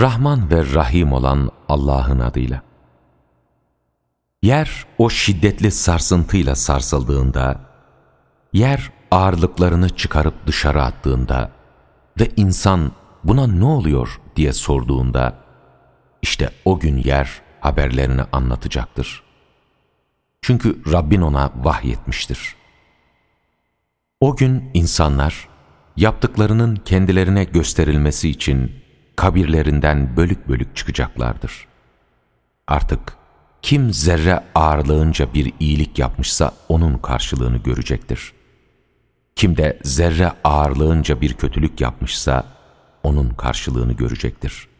[0.00, 2.62] Rahman ve Rahim olan Allah'ın adıyla.
[4.42, 7.60] Yer o şiddetli sarsıntıyla sarsıldığında,
[8.52, 11.50] yer ağırlıklarını çıkarıp dışarı attığında
[12.20, 12.92] ve insan
[13.24, 15.38] buna ne oluyor diye sorduğunda,
[16.22, 19.22] işte o gün yer haberlerini anlatacaktır.
[20.42, 22.56] Çünkü Rabbin ona vahyetmiştir.
[24.20, 25.48] O gün insanlar,
[25.96, 28.85] yaptıklarının kendilerine gösterilmesi için
[29.16, 31.66] kabirlerinden bölük bölük çıkacaklardır.
[32.66, 33.16] Artık
[33.62, 38.32] kim zerre ağırlığınca bir iyilik yapmışsa onun karşılığını görecektir.
[39.36, 42.44] Kim de zerre ağırlığınca bir kötülük yapmışsa
[43.02, 44.75] onun karşılığını görecektir.''